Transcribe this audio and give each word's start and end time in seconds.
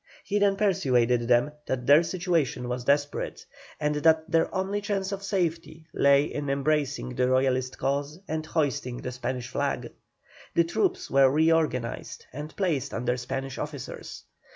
He 0.23 0.39
then 0.39 0.55
persuaded 0.55 1.27
them 1.27 1.51
that 1.67 1.85
their 1.85 2.01
situation 2.01 2.67
was 2.67 2.85
desperate, 2.85 3.45
and 3.79 3.93
that 3.97 4.31
their 4.31 4.51
only 4.55 4.81
chance 4.81 5.11
of 5.11 5.21
safety 5.21 5.85
lay 5.93 6.23
in 6.23 6.49
embracing 6.49 7.09
the 7.13 7.27
Royalist 7.29 7.77
cause 7.77 8.17
and 8.27 8.43
hoisting 8.43 8.97
the 8.97 9.11
Spanish 9.11 9.49
flag. 9.49 9.91
The 10.55 10.63
troops 10.63 11.11
were 11.11 11.29
reorganized 11.29 12.25
and 12.33 12.55
placed 12.55 12.95
under 12.95 13.15
Spanish 13.15 13.59
officers. 13.59 14.23